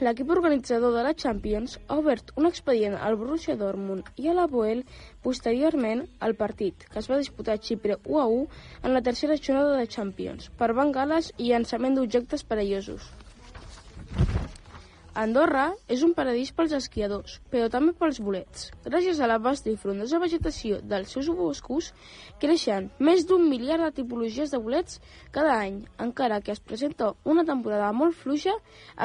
[0.06, 4.46] l'equip organitzador de la Champions ha obert un expedient al Borussia Dortmund i a la
[4.52, 4.86] Boel
[5.24, 8.48] posteriorment al partit, que es va disputar a Xipre 1 a 1
[8.84, 13.12] en la tercera jornada de Champions, per bengales i llançament d'objectes perillosos.
[15.22, 18.72] Andorra és un paradís pels esquiadors, però també pels bolets.
[18.88, 21.92] Gràcies a la vasta i frondosa vegetació dels seus boscos,
[22.42, 24.98] creixen més d'un miliard de tipologies de bolets
[25.36, 28.58] cada any, encara que es presenta una temporada molt fluixa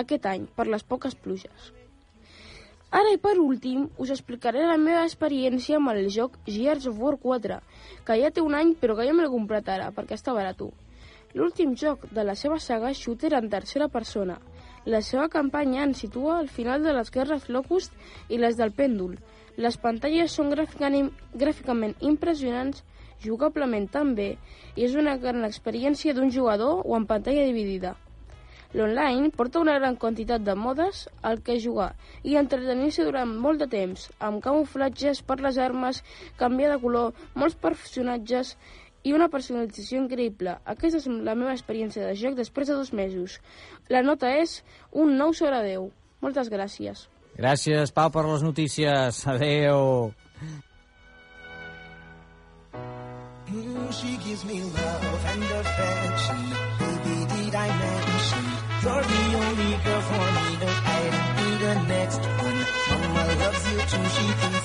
[0.05, 1.75] aquest any per les poques pluges.
[2.89, 7.19] Ara i per últim, us explicaré la meva experiència amb el joc Gears of War
[7.21, 7.59] 4,
[8.07, 10.63] que ja té un any però que ja me l'he comprat ara, perquè està barat.
[11.37, 14.39] L'últim joc de la seva saga shooter en tercera persona.
[14.87, 17.93] La seva campanya ens situa al final de les guerres Locust
[18.33, 19.19] i les del Pèndol.
[19.61, 22.85] Les pantalles són gràficament, impressionants
[23.21, 24.31] jugablement també
[24.77, 27.99] i és una gran experiència d'un jugador o en pantalla dividida.
[28.77, 33.69] L'online porta una gran quantitat de modes al que jugar i entretenir-se durant molt de
[33.73, 36.03] temps, amb camuflatges per les armes,
[36.37, 38.57] canviar de color, molts personatges
[39.09, 40.59] i una personalització increïble.
[40.69, 43.39] Aquesta és la meva experiència de joc després de dos mesos.
[43.89, 44.61] La nota és
[44.93, 45.89] un 9 sobre 10.
[46.21, 47.07] Moltes gràcies.
[47.39, 49.25] Gràcies, Pau, per les notícies.
[49.31, 50.13] Adeu.
[53.49, 56.68] Mm, she gives me love and affection.
[58.89, 60.47] You're the only girl for me?
[60.61, 62.59] Don't I don't be the next one.
[62.89, 64.05] Mama loves you too.
[64.17, 64.58] She thinks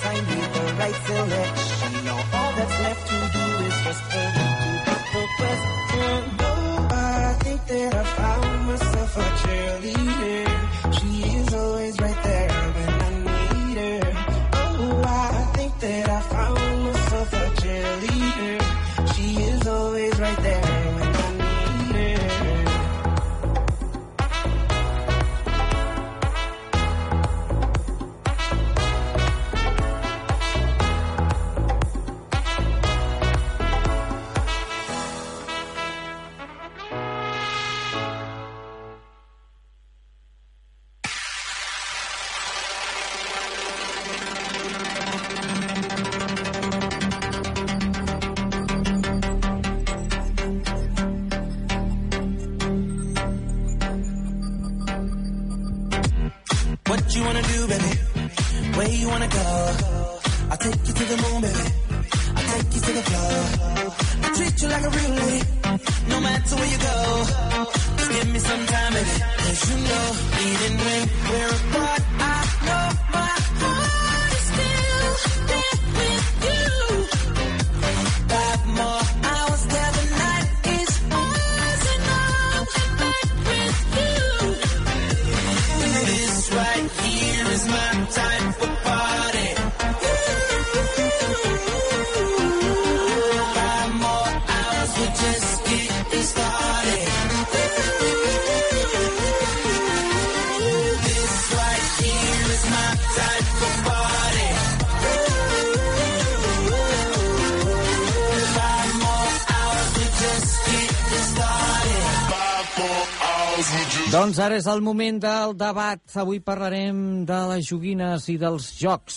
[114.14, 115.98] Doncs ara és el moment del debat.
[116.22, 119.16] Avui parlarem de les joguines i dels jocs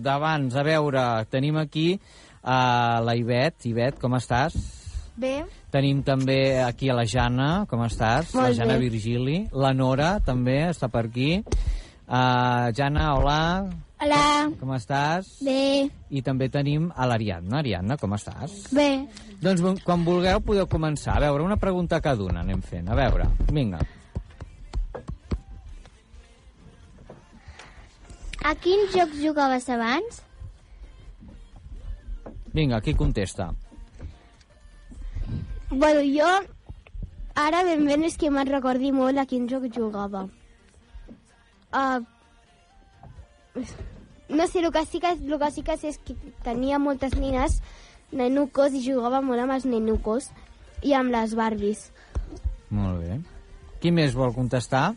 [0.00, 0.54] d'abans.
[0.56, 3.66] A veure, tenim aquí uh, la Ivet.
[3.68, 4.56] Ivet, com estàs?
[5.20, 5.42] Bé.
[5.68, 8.32] Tenim també aquí a la Jana, com estàs?
[8.38, 8.88] Molt la Jana bé.
[8.88, 9.36] Virgili.
[9.52, 11.28] La Nora també està per aquí.
[12.08, 13.42] Uh, Jana, hola.
[14.00, 14.24] Hola.
[14.62, 15.28] Com estàs?
[15.44, 15.90] Bé.
[16.08, 17.60] I també tenim a l'Ariadna.
[17.60, 18.56] Ariadna, com estàs?
[18.72, 18.94] Bé.
[19.44, 21.20] Doncs quan vulgueu podeu començar.
[21.20, 22.88] A veure, una pregunta cada una anem fent.
[22.88, 23.84] A veure, vinga.
[28.44, 30.22] A quins jocs jugaves abans?
[32.54, 33.50] Vinga, qui contesta?
[35.70, 36.28] Bueno, jo
[37.38, 40.24] ara ben bé és que me'n recordi molt a quin joc jugava.
[41.68, 42.00] Uh,
[44.28, 47.14] no sé, el que, sí que, el que sí que sé és que tenia moltes
[47.14, 47.60] nines,
[48.12, 50.30] nenucos, i jugava molt amb els nenucos
[50.82, 51.90] i amb les Barbies.
[52.70, 53.20] Molt bé.
[53.80, 54.94] Qui més vol contestar?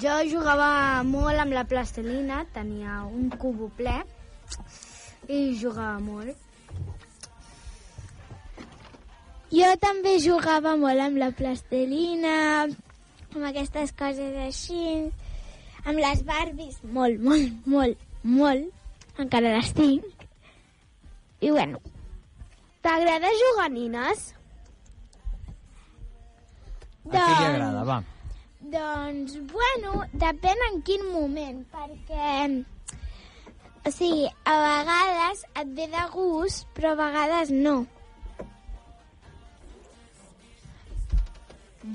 [0.00, 3.98] Jo jugava molt amb la plastelina, tenia un cubo ple
[5.28, 6.38] i jugava molt.
[9.52, 12.36] Jo també jugava molt amb la plastelina,
[13.34, 15.10] amb aquestes coses així,
[15.84, 18.70] amb les Barbies, molt, molt, molt, molt.
[19.20, 20.24] Encara les tinc.
[21.44, 21.82] I bueno.
[22.82, 24.24] T'agrada jugar nines?
[27.04, 28.00] A qui li agrada, va?
[28.72, 32.62] Doncs, bueno, depèn en quin moment, perquè...
[33.82, 37.74] O sigui, a vegades et ve de gust, però a vegades no.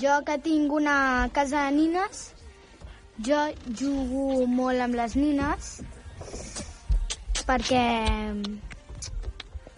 [0.04, 0.98] Jo que tinc una
[1.34, 2.26] casa de nines,
[3.26, 3.40] jo
[3.82, 5.70] jugo molt amb les nines
[7.48, 7.86] perquè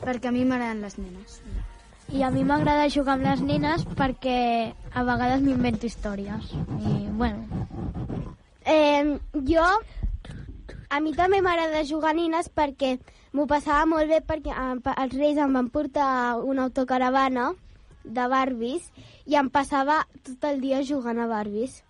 [0.01, 1.39] perquè a mi m'agraden les nenes.
[2.11, 6.49] I a mi m'agrada jugar amb les nenes perquè a vegades m'invento històries.
[6.81, 7.45] I, bueno,
[8.69, 9.17] Eh,
[9.49, 9.65] jo,
[10.89, 12.99] a mi també m'agrada jugar a nines perquè
[13.33, 17.47] m'ho passava molt bé perquè els Reis em van portar una autocaravana
[18.03, 18.91] de Barbies
[19.25, 21.81] i em passava tot el dia jugant a Barbies.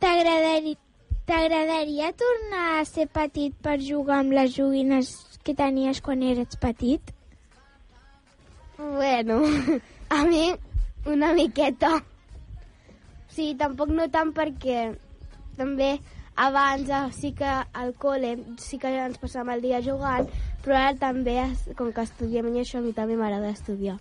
[0.00, 5.12] T'agradaria tornar a ser petit per jugar amb les joguines
[5.44, 7.00] que tenies quan eres petit?
[8.90, 9.42] Bueno,
[10.08, 10.54] a mi
[11.06, 12.02] una miqueta.
[13.30, 14.92] Sí, tampoc no tant perquè
[15.56, 15.94] també
[16.36, 20.28] abans eh, sí que al col·le sí que ens passàvem el dia jugant,
[20.64, 21.36] però ara també,
[21.78, 23.98] com que estudiem i això, a mi també m'agrada estudiar.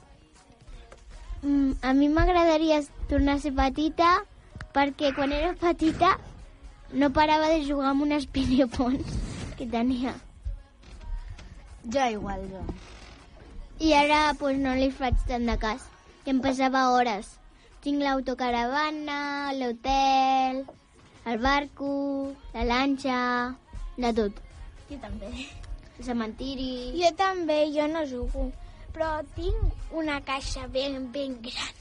[1.44, 4.12] Mm, a mi m'agradaria tornar a ser petita
[4.76, 6.16] perquè quan era petita
[6.94, 9.20] no parava de jugar amb unes pinipons
[9.58, 10.18] que tenia.
[11.94, 12.66] Jo igual, jo.
[13.82, 15.88] I ara pues, no li faig tant de cas.
[16.26, 17.32] I em passava hores.
[17.82, 20.60] Tinc l'autocaravana, l'hotel,
[21.26, 21.94] el barco,
[22.54, 23.18] la lanxa,
[23.98, 24.38] de tot.
[24.92, 25.32] Jo també.
[25.98, 26.70] El cementiri...
[27.00, 28.46] Jo també, jo no jugo,
[28.94, 31.78] però tinc una caixa ben, ben gran.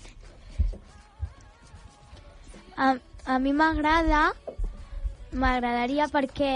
[2.81, 2.95] A,
[3.35, 4.31] a mi m'agrada,
[5.37, 6.53] m'agradaria perquè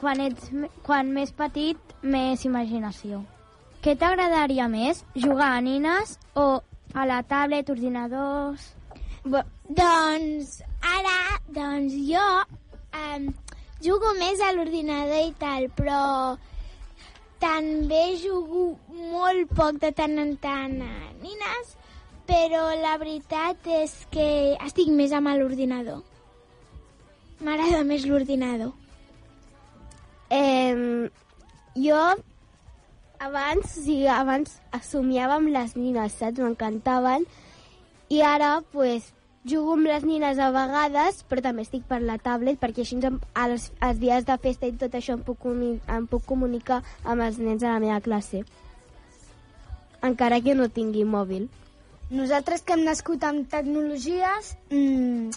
[0.00, 3.22] quan ets me- quan més petit, més imaginació.
[3.80, 4.98] Què t'agradaria més?
[5.16, 6.60] Jugar a nines o
[6.92, 8.74] a la tablet, ordinadors...
[9.24, 11.16] Bo, doncs ara,
[11.52, 12.26] doncs jo
[12.96, 13.26] um,
[13.84, 16.02] jugo més a l'ordinador i tal, però
[17.40, 18.66] també jugo
[19.12, 21.74] molt poc de tant en tant a nines,
[22.28, 26.00] però la veritat és que estic més amb l'ordinador.
[27.40, 28.72] M'agrada més l'ordinador.
[30.28, 31.08] Eh,
[31.80, 32.02] jo
[33.20, 36.40] abans, sigui, abans somiava amb les nines, saps?
[36.40, 37.26] M'encantaven.
[38.10, 39.12] I ara, pues,
[39.44, 43.20] jugo amb les nines a vegades, però també estic per la tablet, perquè així em-
[43.34, 47.60] als, dies de festa i tot això em puc, em puc comunicar amb els nens
[47.60, 48.44] de la meva classe.
[50.02, 51.48] Encara que no tingui mòbil.
[52.10, 55.30] Nosaltres que hem nascut amb tecnologies, mmm,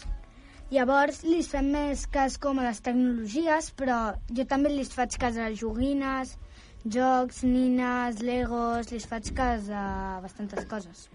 [0.72, 5.38] llavors li fem més cas com a les tecnologies, però jo també li faig cas
[5.38, 6.38] a joguines,
[6.86, 11.08] jocs, nines, legos, li faig cas a bastantes coses.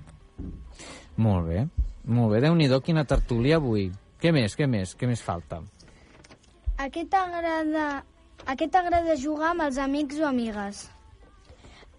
[1.16, 1.64] Molt bé,
[2.04, 2.42] molt bé.
[2.44, 3.88] Déu-n'hi-do, quina tertúlia avui.
[4.18, 5.60] Què més, què més, què més falta?
[6.78, 7.88] A què t'agrada
[8.46, 10.84] a què t'agrada jugar amb els amics o amigues?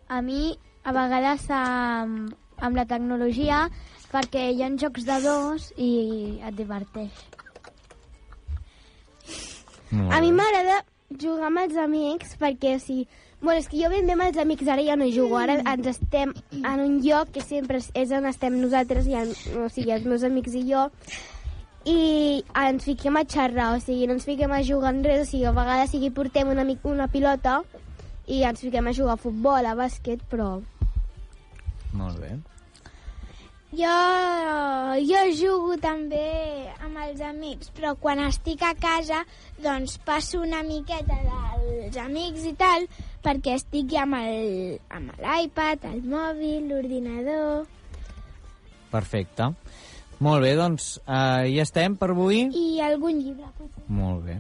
[0.10, 3.68] A mi, a vegades, amb, amb la tecnologia,
[4.10, 5.92] perquè hi ha jocs de dos i
[6.42, 7.26] et diverteix.
[9.92, 10.82] Molt A mi m'agrada
[11.22, 13.08] jugar amb els amics perquè, o sigui,
[13.42, 15.60] bueno, és que jo ben bé amb els amics ara ja no hi jugo, ara
[15.74, 19.32] ens estem en un lloc que sempre és- on estem nosaltres, i en,
[19.64, 20.90] o sigui, els meus amics i jo,
[21.86, 25.32] i ens fiquem a xerrar, o sigui, no ens fiquem a jugar en res, o
[25.32, 27.62] sigui, a vegades sigui portem una, una pilota
[28.28, 30.60] i ens fiquem a jugar a futbol, a bàsquet, però...
[31.94, 32.36] Molt bé.
[33.70, 33.96] Jo,
[35.06, 39.20] jo jugo també amb els amics, però quan estic a casa
[39.62, 42.88] doncs passo una miqueta dels amics i tal
[43.24, 47.66] perquè estic ja amb el- amb l'iPad, el mòbil, l'ordinador...
[48.90, 49.52] Perfecte.
[50.20, 52.42] Molt bé, doncs eh, ja estem per avui?
[52.52, 53.84] I algun llibre, potser.
[53.88, 54.40] Molt bé.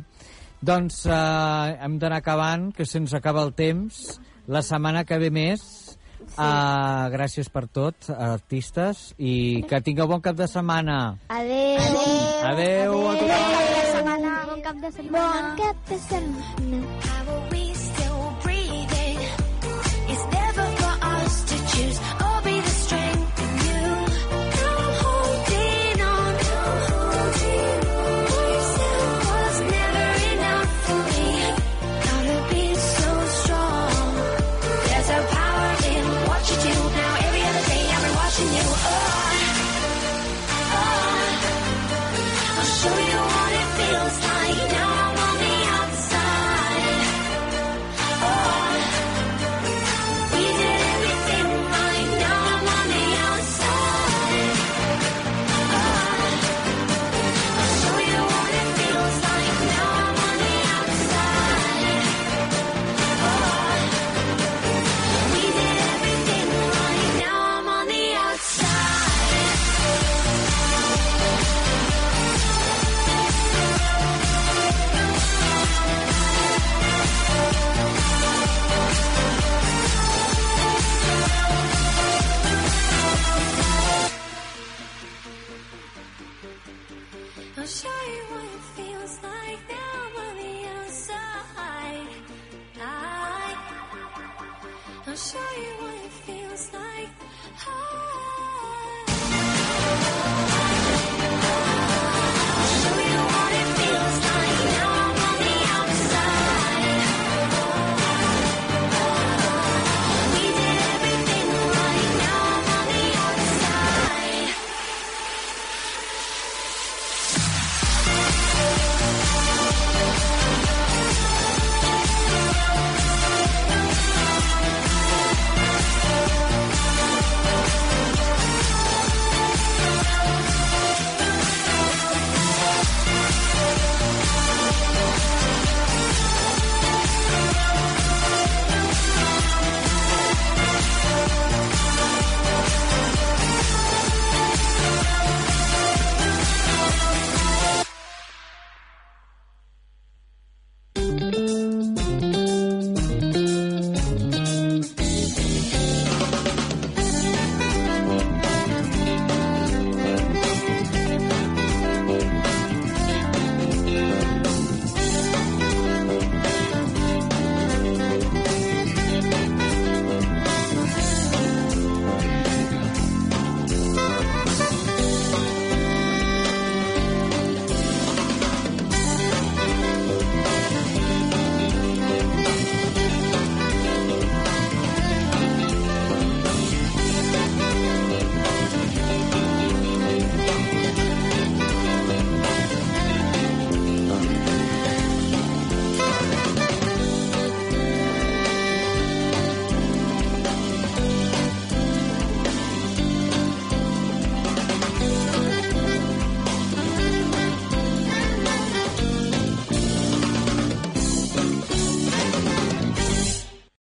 [0.65, 4.19] Doncs eh, hem d'anar acabant, que se'ns acaba el temps.
[4.49, 5.61] La setmana que ve més.
[6.29, 6.35] Sí.
[6.45, 10.97] Uh, gràcies per tot, artistes, i que tingueu bon cap de setmana.
[11.31, 12.03] Adéu.
[12.51, 13.55] Adéu a tothom.
[14.51, 15.31] Bon cap de setmana.
[15.31, 16.83] Bon cap de setmana.
[16.99, 17.18] How are we